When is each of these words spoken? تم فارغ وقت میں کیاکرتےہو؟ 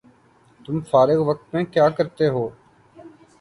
تم 0.59 0.75
فارغ 0.89 1.19
وقت 1.29 1.45
میں 1.53 1.63
کیاکرتےہو؟ 1.73 2.45